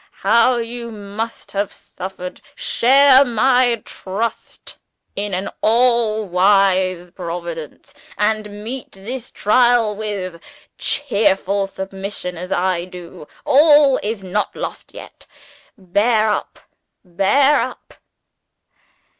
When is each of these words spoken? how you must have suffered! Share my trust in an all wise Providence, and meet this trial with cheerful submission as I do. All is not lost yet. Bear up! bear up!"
how 0.25 0.55
you 0.57 0.89
must 0.89 1.51
have 1.51 1.71
suffered! 1.71 2.41
Share 2.55 3.23
my 3.23 3.83
trust 3.85 4.79
in 5.15 5.35
an 5.35 5.51
all 5.61 6.25
wise 6.25 7.11
Providence, 7.11 7.93
and 8.17 8.63
meet 8.63 8.93
this 8.93 9.29
trial 9.29 9.95
with 9.95 10.41
cheerful 10.79 11.67
submission 11.67 12.35
as 12.35 12.51
I 12.51 12.83
do. 12.85 13.27
All 13.45 13.99
is 14.01 14.23
not 14.23 14.55
lost 14.55 14.91
yet. 14.91 15.27
Bear 15.77 16.31
up! 16.31 16.57
bear 17.05 17.59
up!" 17.61 17.93